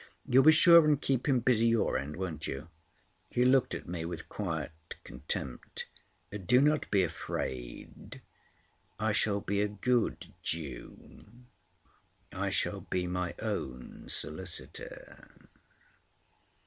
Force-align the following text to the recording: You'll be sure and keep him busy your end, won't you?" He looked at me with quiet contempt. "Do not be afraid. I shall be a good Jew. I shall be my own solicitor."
You'll 0.25 0.41
be 0.41 0.51
sure 0.51 0.83
and 0.83 0.99
keep 0.99 1.29
him 1.29 1.41
busy 1.41 1.67
your 1.67 1.95
end, 1.95 2.15
won't 2.17 2.47
you?" 2.47 2.69
He 3.29 3.45
looked 3.45 3.75
at 3.75 3.87
me 3.87 4.03
with 4.03 4.29
quiet 4.29 4.71
contempt. 5.03 5.85
"Do 6.43 6.59
not 6.59 6.89
be 6.89 7.03
afraid. 7.03 8.19
I 8.99 9.11
shall 9.11 9.41
be 9.41 9.61
a 9.61 9.67
good 9.67 10.33
Jew. 10.41 11.25
I 12.33 12.49
shall 12.49 12.81
be 12.81 13.05
my 13.05 13.35
own 13.43 14.05
solicitor." 14.09 15.37